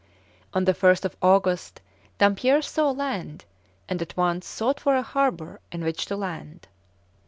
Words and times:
On 0.55 0.65
the 0.65 0.73
1st 0.73 1.13
August, 1.21 1.79
Dampier 2.17 2.63
saw 2.63 2.89
land, 2.89 3.45
and 3.87 4.01
at 4.01 4.17
once 4.17 4.47
sought 4.47 4.79
for 4.79 4.95
a 4.95 5.03
harbour 5.03 5.59
in 5.71 5.83
which 5.83 6.07
to 6.07 6.15
land. 6.15 6.67